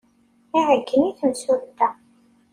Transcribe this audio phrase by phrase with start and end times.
[0.59, 1.89] Iɛeyyen i temsulta.